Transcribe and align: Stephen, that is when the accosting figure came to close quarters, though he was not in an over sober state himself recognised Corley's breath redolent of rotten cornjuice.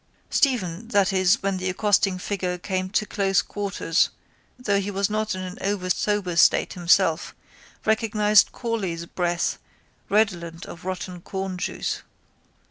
Stephen, 0.31 0.87
that 0.87 1.13
is 1.13 1.43
when 1.43 1.57
the 1.57 1.69
accosting 1.69 2.17
figure 2.17 2.57
came 2.57 2.89
to 2.89 3.05
close 3.05 3.43
quarters, 3.43 4.09
though 4.57 4.79
he 4.81 4.89
was 4.89 5.11
not 5.11 5.35
in 5.35 5.41
an 5.41 5.59
over 5.61 5.91
sober 5.91 6.35
state 6.35 6.73
himself 6.73 7.35
recognised 7.85 8.51
Corley's 8.51 9.05
breath 9.05 9.59
redolent 10.09 10.65
of 10.65 10.85
rotten 10.85 11.21
cornjuice. 11.21 12.01